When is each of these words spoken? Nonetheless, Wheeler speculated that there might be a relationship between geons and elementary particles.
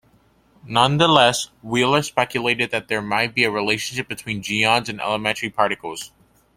Nonetheless, 0.65 1.49
Wheeler 1.61 2.01
speculated 2.01 2.71
that 2.71 2.87
there 2.87 3.03
might 3.03 3.35
be 3.35 3.43
a 3.43 3.51
relationship 3.51 4.07
between 4.07 4.41
geons 4.41 4.89
and 4.89 4.99
elementary 4.99 5.51
particles. 5.51 6.11